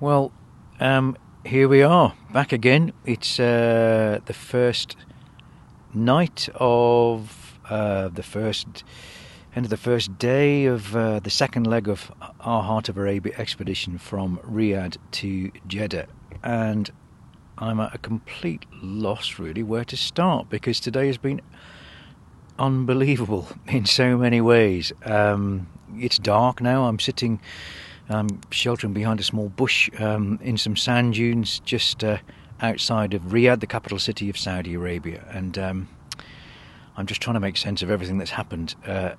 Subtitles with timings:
[0.00, 0.30] Well,
[0.78, 2.92] um, here we are, back again.
[3.04, 4.94] It's uh, the first
[5.92, 8.84] night of uh, the first
[9.56, 13.34] end of the first day of uh, the second leg of our Heart of Arabia
[13.38, 16.06] expedition from Riyadh to Jeddah,
[16.44, 16.92] and
[17.58, 21.40] I'm at a complete loss, really, where to start because today has been
[22.56, 24.92] unbelievable in so many ways.
[25.04, 26.84] Um, it's dark now.
[26.84, 27.40] I'm sitting
[28.08, 32.18] um, sheltering behind a small bush um, in some sand dunes just uh,
[32.60, 35.24] outside of Riyadh, the capital city of Saudi Arabia.
[35.30, 35.88] And um,
[36.96, 39.14] I'm just trying to make sense of everything that's happened uh,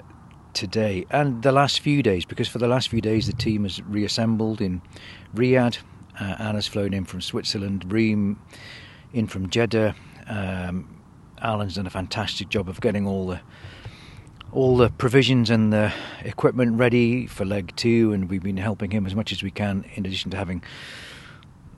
[0.53, 3.81] today and the last few days, because for the last few days the team has
[3.83, 4.81] reassembled in
[5.35, 5.77] Riyadh.
[6.19, 8.39] Uh, Anna's flown in from Switzerland, Reem
[9.13, 9.95] in from Jeddah.
[10.27, 11.01] Um,
[11.41, 13.39] Alan's done a fantastic job of getting all the
[14.51, 19.05] all the provisions and the equipment ready for leg two, and we've been helping him
[19.05, 20.63] as much as we can, in addition to having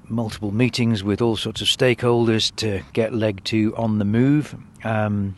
[0.07, 4.55] multiple meetings with all sorts of stakeholders to get leg two on the move.
[4.83, 5.36] Um,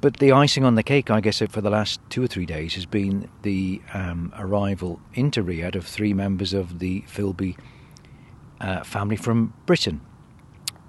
[0.00, 2.74] but the icing on the cake, I guess, for the last two or three days
[2.74, 7.56] has been the um, arrival into Riyadh of three members of the Philby
[8.60, 10.00] uh, family from Britain.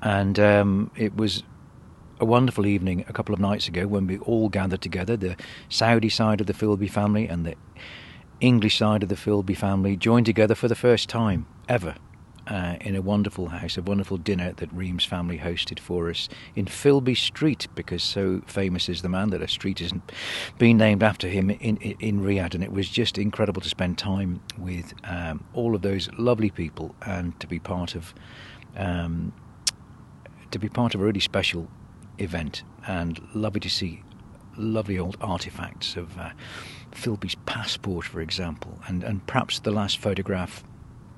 [0.01, 1.43] And um, it was
[2.19, 5.35] a wonderful evening a couple of nights ago when we all gathered together the
[5.69, 7.55] Saudi side of the Philby family and the
[8.39, 11.95] English side of the Philby family joined together for the first time ever
[12.47, 16.65] uh, in a wonderful house, a wonderful dinner that Reem's family hosted for us in
[16.65, 19.93] Philby Street, because so famous is the man that a street has
[20.57, 22.53] been named after him in, in, in Riyadh.
[22.53, 26.95] And it was just incredible to spend time with um, all of those lovely people
[27.05, 28.13] and to be part of
[28.75, 29.33] um,
[30.51, 31.67] to be part of a really special
[32.19, 34.03] event and lovely to see
[34.57, 36.29] lovely old artifacts of uh,
[36.91, 40.63] Philby's passport, for example, and, and perhaps the last photograph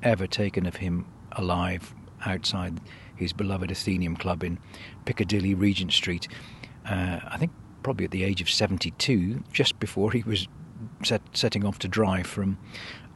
[0.04, 1.94] ever taken of him alive
[2.26, 2.80] outside
[3.16, 4.58] his beloved Athenaeum Club in
[5.06, 6.28] Piccadilly, Regent Street.
[6.86, 7.52] Uh, I think
[7.84, 10.48] probably at the age of 72, just before he was
[11.04, 12.58] set, setting off to drive from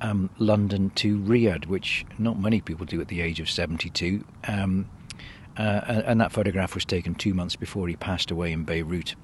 [0.02, 4.24] um, London to Riyadh, which not many people do at the age of 72.
[4.48, 4.90] Um,
[5.60, 9.16] uh, and that photograph was taken two months before he passed away in Beirut.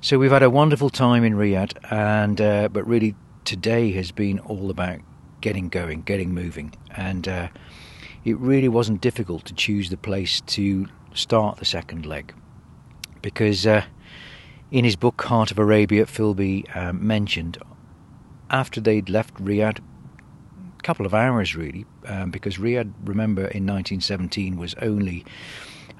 [0.00, 3.14] So we've had a wonderful time in Riyadh, and uh, but really
[3.44, 5.00] today has been all about
[5.42, 7.48] getting going, getting moving, and uh,
[8.24, 12.34] it really wasn't difficult to choose the place to start the second leg,
[13.20, 13.84] because uh,
[14.70, 17.58] in his book Heart of Arabia, Philby um, mentioned
[18.50, 19.80] after they'd left Riyadh
[20.84, 25.24] couple of hours really, um, because Riyadh, remember, in 1917 was only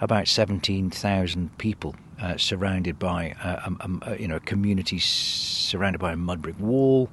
[0.00, 5.98] about 17,000 people uh, surrounded by uh, um, um, uh, you know a community surrounded
[5.98, 7.08] by a mud brick wall.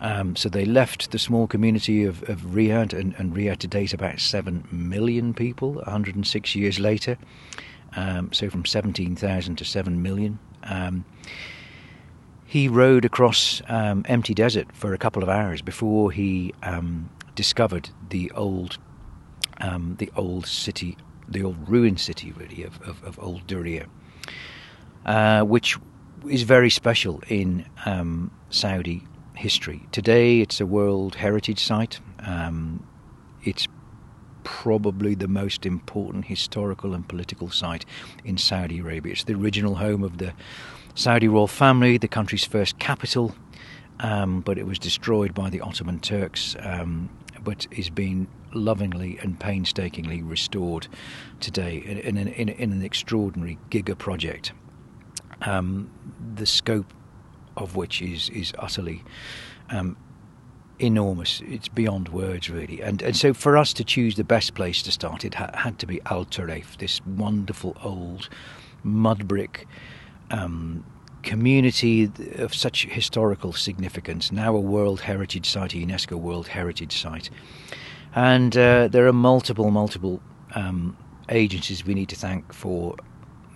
[0.00, 3.92] Um, so they left the small community of, of Riyadh, and, and Riyadh today is
[3.92, 7.18] about 7 million people 106 years later.
[7.96, 10.38] Um, so from 17,000 to 7 million.
[12.50, 17.90] He rode across um, empty desert for a couple of hours before he um, discovered
[18.08, 18.76] the old,
[19.60, 20.96] um, the old city,
[21.28, 23.86] the old ruined city, really of, of, of Old Diriyah,
[25.06, 25.78] uh, which
[26.28, 29.04] is very special in um, Saudi
[29.36, 29.86] history.
[29.92, 32.00] Today, it's a World Heritage Site.
[32.18, 32.84] Um,
[33.44, 33.68] it's
[34.42, 37.86] probably the most important historical and political site
[38.24, 39.12] in Saudi Arabia.
[39.12, 40.32] It's the original home of the
[41.00, 43.34] Saudi royal family, the country's first capital,
[44.00, 47.08] um, but it was destroyed by the Ottoman Turks, um,
[47.42, 50.88] but is being lovingly and painstakingly restored
[51.40, 54.52] today in, in, in, in an extraordinary giga project.
[55.40, 55.90] Um,
[56.34, 56.92] the scope
[57.56, 59.02] of which is is utterly
[59.70, 59.96] um,
[60.78, 61.40] enormous.
[61.46, 62.82] It's beyond words, really.
[62.82, 65.78] And and so for us to choose the best place to start, it ha- had
[65.78, 68.28] to be Al Turayf, this wonderful old
[68.84, 69.66] mud brick
[70.30, 70.84] um,
[71.22, 77.30] community of such historical significance, now a World Heritage Site, a UNESCO World Heritage Site.
[78.14, 80.20] And uh, there are multiple, multiple
[80.54, 80.96] um,
[81.28, 82.96] agencies we need to thank for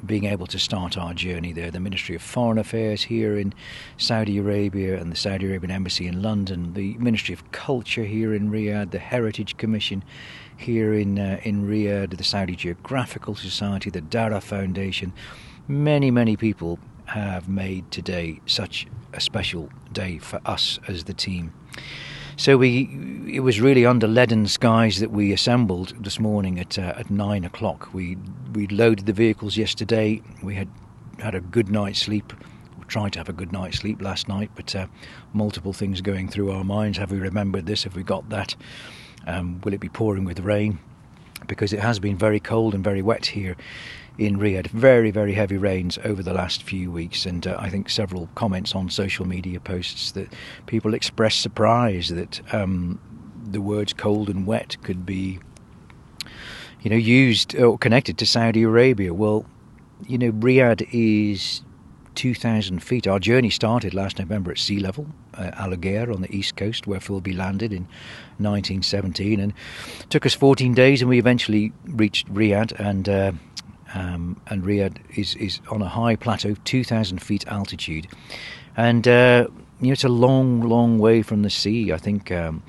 [0.04, 1.70] being able to start our journey there.
[1.70, 3.54] The Ministry of Foreign Affairs here in
[3.96, 8.50] Saudi Arabia and the Saudi Arabian Embassy in London, the Ministry of Culture here in
[8.50, 10.04] Riyadh, the Heritage Commission
[10.56, 15.12] here in uh, in Riyadh, the Saudi Geographical Society, the Darah Foundation,
[15.68, 21.52] many, many people have made today such a special day for us as the team.
[22.36, 22.88] So we,
[23.32, 27.44] it was really under leaden skies that we assembled this morning at uh, at nine
[27.44, 27.94] o'clock.
[27.94, 28.16] We
[28.52, 30.20] we loaded the vehicles yesterday.
[30.42, 30.68] We had
[31.20, 32.32] had a good night's sleep.
[32.76, 34.88] We tried to have a good night's sleep last night, but uh,
[35.32, 36.98] multiple things going through our minds.
[36.98, 37.84] Have we remembered this?
[37.84, 38.56] Have we got that?
[39.28, 40.80] Um, will it be pouring with rain?
[41.46, 43.56] Because it has been very cold and very wet here
[44.18, 44.68] in Riyadh.
[44.68, 48.74] Very, very heavy rains over the last few weeks, and uh, I think several comments
[48.74, 50.32] on social media posts that
[50.66, 53.00] people expressed surprise that um,
[53.44, 55.40] the words cold and wet could be,
[56.82, 59.12] you know, used or connected to Saudi Arabia.
[59.12, 59.46] Well,
[60.06, 61.62] you know, Riyadh is
[62.14, 63.06] 2,000 feet.
[63.06, 65.70] Our journey started last November at sea level, uh, on
[66.22, 67.82] the east coast, where Philby landed in
[68.38, 69.52] 1917, and
[70.10, 72.72] took us 14 days, and we eventually reached Riyadh.
[72.78, 73.32] And uh,
[73.94, 78.06] um, and Riyadh is is on a high plateau, 2,000 feet altitude,
[78.76, 79.46] and uh,
[79.80, 81.92] you know it's a long, long way from the sea.
[81.92, 82.30] I think.
[82.30, 82.62] Um,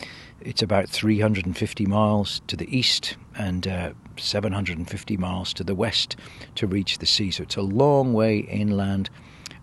[0.46, 6.16] it's about 350 miles to the east and uh, 750 miles to the west
[6.54, 7.32] to reach the sea.
[7.32, 9.10] So it's a long way inland.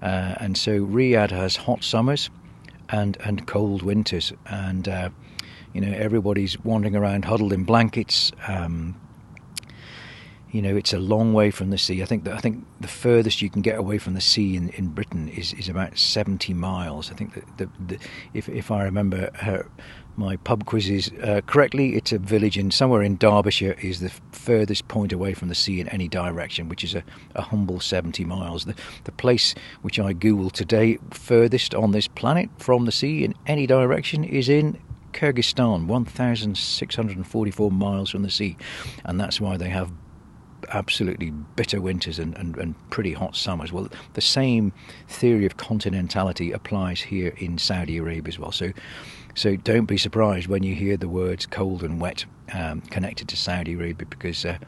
[0.02, 2.30] Uh, and so Riyadh has hot summers
[2.88, 4.32] and, and cold winters.
[4.46, 5.10] And, uh,
[5.72, 8.32] you know, everybody's wandering around huddled in blankets.
[8.48, 9.00] Um,
[10.52, 12.02] you know, it's a long way from the sea.
[12.02, 14.68] I think that I think the furthest you can get away from the sea in,
[14.70, 17.10] in Britain is, is about 70 miles.
[17.10, 17.98] I think that the, the,
[18.34, 19.66] if if I remember her,
[20.16, 24.88] my pub quizzes uh, correctly, it's a village in somewhere in Derbyshire is the furthest
[24.88, 27.02] point away from the sea in any direction, which is a,
[27.34, 28.66] a humble 70 miles.
[28.66, 33.34] The, the place which I googled today, furthest on this planet from the sea in
[33.46, 34.78] any direction, is in
[35.14, 38.56] Kyrgyzstan, 1,644 miles from the sea,
[39.04, 39.90] and that's why they have
[40.72, 43.72] absolutely bitter winters and, and, and, pretty hot summers.
[43.72, 44.72] Well, the same
[45.08, 48.52] theory of continentality applies here in Saudi Arabia as well.
[48.52, 48.72] So
[49.34, 53.36] so don't be surprised when you hear the words cold and wet um, connected to
[53.36, 54.58] Saudi Arabia because uh,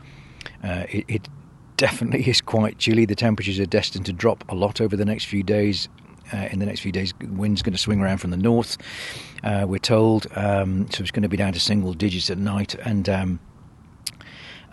[0.63, 1.29] uh, it, it,
[1.77, 3.05] definitely is quite chilly.
[3.05, 5.89] The temperatures are destined to drop a lot over the next few days.
[6.33, 8.79] Uh, in the next few days, wind's going to swing around from the north.
[9.43, 12.77] Uh, we're told, um, so it's going to be down to single digits at night,
[12.77, 13.41] and um,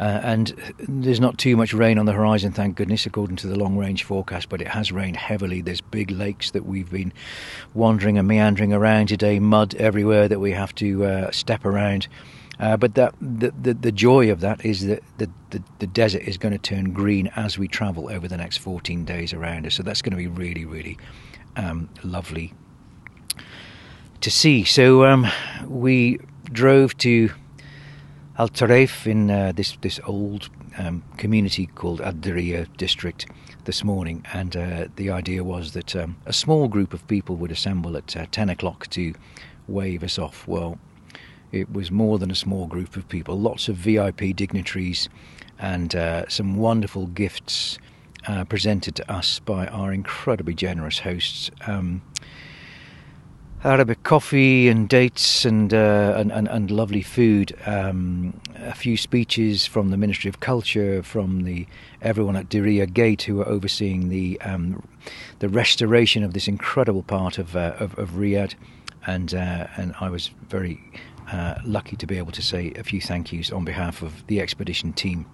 [0.02, 3.56] uh, and there's not too much rain on the horizon, thank goodness, according to the
[3.56, 5.62] long range forecast, but it has rained heavily.
[5.62, 7.14] There's big lakes that we've been
[7.76, 12.08] wandering and meandering around today, mud everywhere that we have to uh, step around.
[12.60, 16.24] Uh, but that the, the, the joy of that is that the, the, the desert
[16.24, 19.76] is going to turn green as we travel over the next 14 days around us.
[19.76, 20.98] So that's going to be really, really
[21.58, 22.56] um, lovely
[24.22, 24.64] to see.
[24.64, 25.28] So um,
[25.68, 26.20] we
[26.52, 27.30] drove to
[28.42, 30.50] Al Turayf in uh, this this old
[30.80, 32.22] um, community called Ad
[32.76, 33.28] district
[33.66, 37.52] this morning, and uh, the idea was that um, a small group of people would
[37.52, 39.14] assemble at uh, ten o'clock to
[39.68, 40.48] wave us off.
[40.48, 40.80] Well,
[41.52, 43.40] it was more than a small group of people.
[43.40, 45.08] Lots of VIP dignitaries
[45.60, 47.78] and uh, some wonderful gifts
[48.28, 51.52] uh, presented to us by our incredibly generous hosts.
[51.68, 52.02] Um,
[53.64, 57.56] Arabic coffee and dates and, uh, and, and, and lovely food.
[57.68, 61.68] Um, a few speeches from the Ministry of Culture, from the
[62.02, 64.82] everyone at Diriyah Gate who are overseeing the um,
[65.40, 68.56] the restoration of this incredible part of uh, of, of, Riyadh,
[69.06, 70.82] and uh, and I was very
[71.32, 74.42] uh, lucky to be able to say a few thank yous on behalf of the
[74.42, 75.28] expedition team.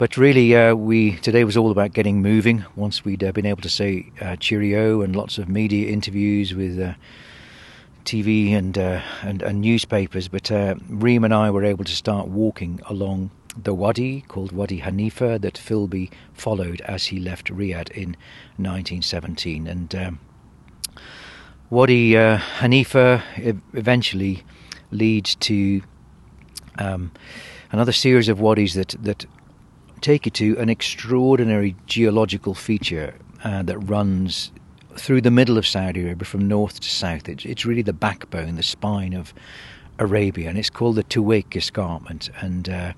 [0.00, 2.64] But really, uh, we today was all about getting moving.
[2.74, 6.80] Once we'd uh, been able to say uh, cheerio and lots of media interviews with
[6.80, 6.94] uh,
[8.06, 12.28] TV and, uh, and, and newspapers, but uh, Reem and I were able to start
[12.28, 18.16] walking along the wadi called Wadi Hanifa that Philby followed as he left Riyadh in
[18.56, 19.66] 1917.
[19.66, 20.20] And um,
[21.68, 23.22] Wadi Hanifa
[23.74, 24.44] eventually
[24.90, 25.82] leads to
[26.78, 27.12] um,
[27.70, 29.26] another series of wadis that that
[30.00, 33.14] take you to an extraordinary geological feature
[33.44, 34.50] uh, that runs
[34.96, 37.28] through the middle of Saudi Arabia from north to south.
[37.28, 39.32] It's, it's really the backbone, the spine of
[39.98, 42.30] Arabia, and it's called the Tuwaik Escarpment.
[42.40, 42.92] And uh,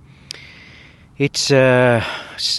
[1.19, 2.03] it's uh,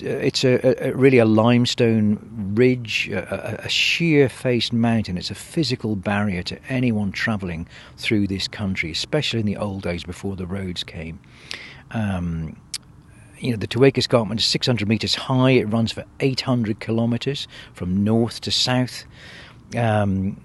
[0.02, 5.18] it's a, a, really a limestone ridge, a, a sheer-faced mountain.
[5.18, 10.04] It's a physical barrier to anyone travelling through this country, especially in the old days
[10.04, 11.20] before the roads came.
[11.92, 12.58] Um,
[13.44, 15.52] you know, the Tuwaik Escarpment is 600 metres high.
[15.52, 19.04] It runs for 800 kilometres from north to south.
[19.76, 20.42] Um,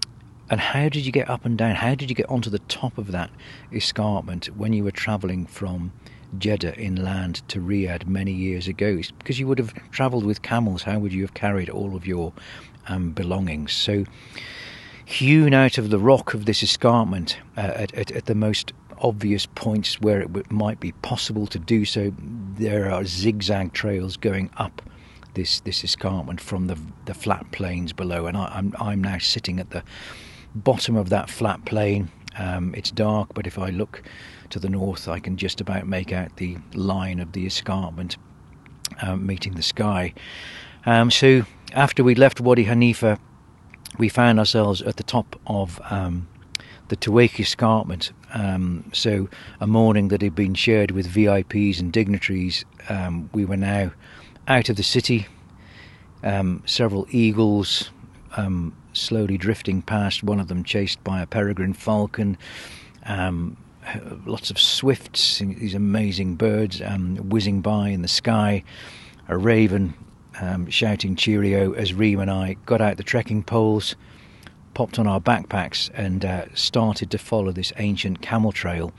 [0.51, 1.77] and how did you get up and down?
[1.77, 3.31] How did you get onto the top of that
[3.73, 5.93] escarpment when you were travelling from
[6.39, 9.01] Jeddah inland to Riyadh many years ago?
[9.19, 10.83] because you would have travelled with camels.
[10.83, 12.33] How would you have carried all of your
[12.89, 13.73] um, belongings?
[13.73, 14.07] So,
[15.05, 19.47] hewn out of the rock of this escarpment uh, at, at, at the most obvious
[19.47, 22.13] points where it might be possible to do so.
[22.55, 24.83] There are zigzag trails going up
[25.35, 29.61] this this escarpment from the the flat plains below, and I, I'm I'm now sitting
[29.61, 29.83] at the
[30.55, 32.11] bottom of that flat plain.
[32.39, 34.03] Um, it's dark, but if I look
[34.51, 38.17] to the north, I can just about make out the line of the escarpment
[39.03, 40.15] um, meeting the sky.
[40.87, 43.19] Um, so after we left Wadi Hanifa,
[43.99, 46.29] we found ourselves at the top of um,
[46.89, 48.13] the Tuwaiki escarpment.
[48.35, 49.29] Um, so
[49.61, 53.93] a morning that had been shared with VIPs and dignitaries, um, we were now
[54.47, 55.27] out of the city.
[56.23, 57.91] Um, several eagles
[58.93, 62.37] slowly drifting past, one of them chased by a peregrine falcon.
[63.07, 63.57] Um,
[64.27, 68.63] lots of swifts, these amazing birds um, whizzing by in the sky.
[69.29, 69.95] A raven
[70.41, 73.97] um, shouting cheerio as Reem and I got out the trekking poles,
[74.79, 78.93] popped on our backpacks, and uh, started to follow this ancient camel trail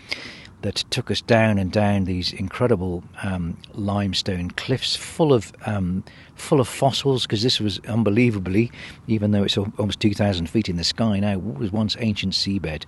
[0.62, 6.03] that took us down and down these incredible um, limestone cliffs full of um,
[6.36, 8.69] full of fossils because this was unbelievably
[9.07, 12.83] even though it's almost 2000 feet in the sky now was once ancient seabed.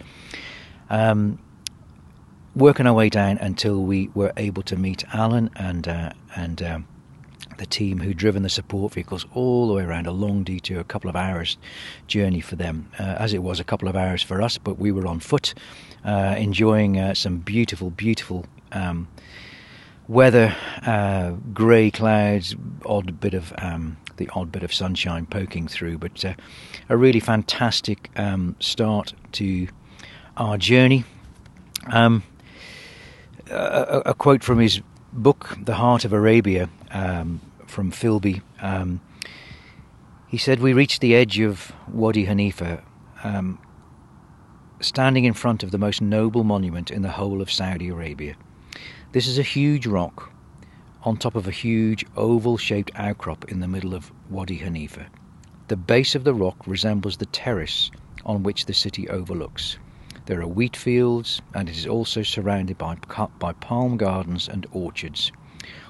[0.89, 1.39] Um,
[2.57, 6.87] working our way down until we were able to meet Alan and uh, and um,
[7.57, 10.83] the team who'd driven the support vehicles all the way around a long detour, a
[10.83, 11.57] couple of hours
[12.07, 14.57] journey for them, uh, as it was a couple of hours for us.
[14.57, 15.53] But we were on foot,
[16.05, 18.45] uh, enjoying uh, some beautiful, beautiful.
[18.71, 19.07] Um,
[20.07, 20.55] weather,
[20.85, 22.55] uh, grey clouds,
[22.85, 26.33] odd bit of um, the odd bit of sunshine poking through, but uh,
[26.89, 29.67] a really fantastic um, start to
[30.37, 31.05] our journey.
[31.87, 32.23] Um,
[33.49, 34.81] a, a, quote from his
[35.13, 38.41] book, The Heart of Arabia, um, from Philby.
[38.61, 39.01] Um,
[40.27, 42.81] he said, We reached the edge of Wadi Hanifa,
[43.23, 43.59] um,
[44.79, 48.35] standing in front of the most noble monument in the whole of Saudi Arabia.
[49.11, 50.31] This is a huge rock
[51.03, 55.07] on top of a huge oval shaped outcrop in the middle of Wadi Hanifa.
[55.67, 57.91] The base of the rock resembles the terrace
[58.25, 59.77] on which the city overlooks.
[60.31, 62.95] There are wheat fields, and it is also surrounded by,
[63.37, 65.29] by palm gardens and orchards,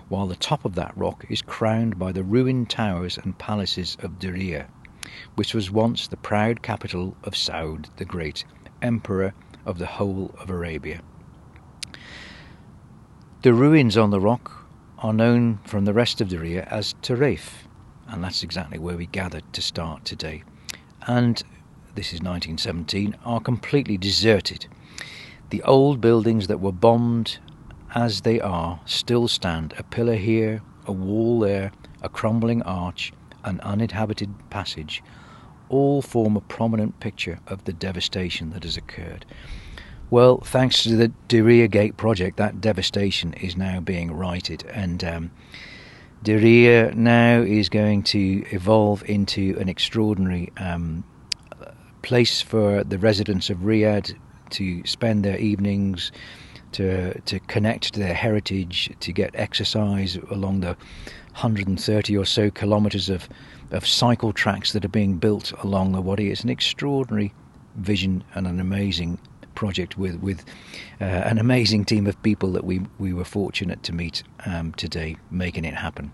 [0.09, 4.17] while the top of that rock is crowned by the ruined towers and palaces of
[4.17, 4.65] Diriyah,
[5.35, 8.43] which was once the proud capital of Saud the Great,
[8.81, 11.01] emperor of the whole of Arabia.
[13.43, 14.65] The ruins on the rock
[14.97, 17.67] are known from the rest of Diriyah as Taraif,
[18.07, 20.41] and that's exactly where we gathered to start today.
[21.05, 21.43] And
[21.95, 24.67] this is 1917, are completely deserted.
[25.49, 27.39] The old buildings that were bombed
[27.93, 31.71] as they are still stand a pillar here, a wall there,
[32.01, 33.11] a crumbling arch,
[33.43, 35.03] an uninhabited passage,
[35.69, 39.25] all form a prominent picture of the devastation that has occurred.
[40.09, 45.31] Well, thanks to the Diriyah Gate project, that devastation is now being righted, and um,
[46.25, 51.05] now is going to evolve into an extraordinary um,
[52.01, 54.15] place for the residents of Riyadh
[54.51, 56.11] to spend their evenings,
[56.73, 60.75] to to connect to their heritage, to get exercise along the
[61.33, 63.29] 130 or so kilometres of
[63.71, 66.29] of cycle tracks that are being built along the Wadi.
[66.29, 67.33] It's an extraordinary
[67.75, 69.17] vision and an amazing
[69.55, 70.43] project with with
[70.99, 75.17] uh, an amazing team of people that we we were fortunate to meet um, today,
[75.29, 76.11] making it happen.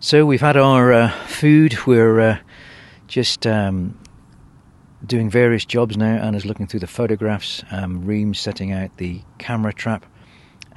[0.00, 1.86] So we've had our uh, food.
[1.86, 2.38] We're uh,
[3.06, 3.96] just um,
[5.06, 6.16] doing various jobs now.
[6.16, 7.62] Anna's looking through the photographs.
[7.70, 10.06] Um, Reem's setting out the camera trap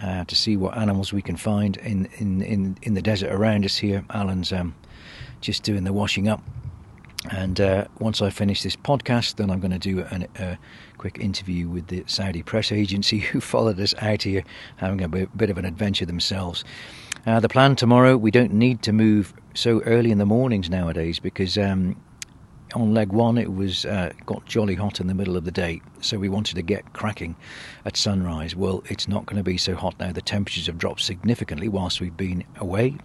[0.02, 3.66] uh, to see what animals we can find in, in, in, in the desert around
[3.66, 4.04] us here.
[4.10, 4.76] Alan's um,
[5.42, 6.42] just doing the washing up.
[7.32, 10.60] And uh, once I finish this podcast, then I'm going to do a
[10.98, 14.44] quick interview with the Saudi press agency who followed us out here,
[14.78, 16.64] having a bit of an adventure themselves.
[17.26, 21.18] Uh, the plan tomorrow, we don't need to move so early in the mornings nowadays
[21.18, 21.96] because um,
[22.76, 25.82] on leg one, it was uh, got jolly hot in the middle of the day,
[26.02, 27.36] so we wanted to get cracking
[27.86, 28.56] at sunrise.
[28.56, 30.12] Well, it's not going to be so hot now.
[30.12, 32.98] The temperatures have dropped significantly whilst we've been away,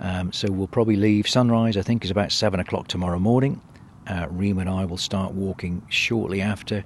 [0.00, 1.76] um, so we'll probably leave sunrise.
[1.76, 3.60] I think is about seven o'clock tomorrow morning.
[4.06, 6.84] Uh, Reem and I will start walking shortly after.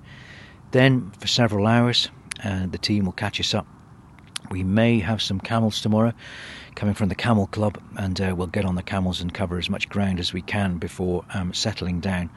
[0.71, 2.11] Then, for several hours,
[2.45, 3.67] uh, the team will catch us up.
[4.51, 6.13] We may have some camels tomorrow
[6.75, 9.71] coming from the Camel Club, and uh, we'll get on the camels and cover as
[9.71, 12.31] much ground as we can before um, settling down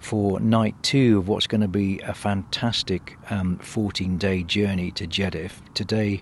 [0.00, 3.16] for night two of what's going to be a fantastic
[3.60, 5.50] 14 um, day journey to Jeddah.
[5.74, 6.20] Today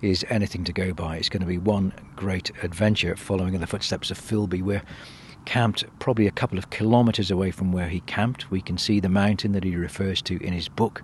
[0.00, 3.66] is anything to go by, it's going to be one great adventure following in the
[3.66, 4.62] footsteps of Philby.
[4.62, 4.82] We're
[5.44, 8.50] camped probably a couple of kilometres away from where he camped.
[8.50, 11.02] We can see the mountain that he refers to in his book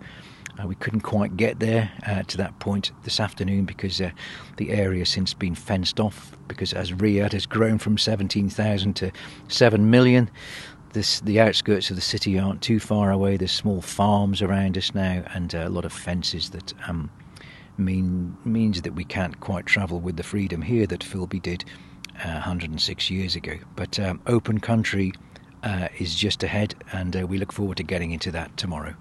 [0.62, 4.10] Uh, we couldn't quite get there uh, to that point this afternoon because uh,
[4.56, 6.36] the area has since been fenced off.
[6.46, 9.10] Because as Riyadh has grown from 17,000 to
[9.48, 10.30] 7 million,
[10.92, 13.36] this, the outskirts of the city aren't too far away.
[13.36, 17.10] There's small farms around us now, and uh, a lot of fences that um,
[17.76, 21.64] mean means that we can't quite travel with the freedom here that Philby did
[22.22, 23.58] 106 uh, years ago.
[23.74, 25.12] But um, open country
[25.64, 28.94] uh, is just ahead, and we look forward to getting into that tomorrow.